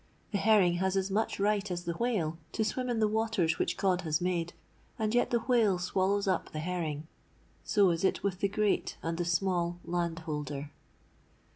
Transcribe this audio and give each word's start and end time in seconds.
The 0.31 0.39
herring 0.39 0.77
has 0.77 0.97
as 0.97 1.11
much 1.11 1.39
right 1.39 1.69
as 1.69 1.83
the 1.83 1.93
whale 1.93 2.39
to 2.53 2.65
swim 2.65 2.89
in 2.89 2.99
the 2.99 3.07
waters 3.07 3.59
which 3.59 3.77
God 3.77 4.01
has 4.01 4.19
made; 4.19 4.53
and 4.97 5.13
yet 5.13 5.29
the 5.29 5.41
whale 5.41 5.77
swallows 5.77 6.27
up 6.27 6.51
the 6.51 6.59
herring! 6.59 7.05
So 7.63 7.91
is 7.91 8.03
it 8.03 8.23
with 8.23 8.39
the 8.39 8.47
great 8.49 8.97
and 9.03 9.19
the 9.19 9.25
small 9.25 9.77
landholder!' 9.85 10.71